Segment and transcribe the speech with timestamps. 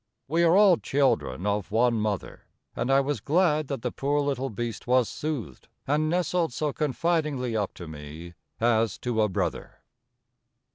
[0.27, 4.49] We are all children of one mother, and I was glad that the poor little
[4.49, 9.83] beast was soothed and nestled so confidingly up to me, as to a brother.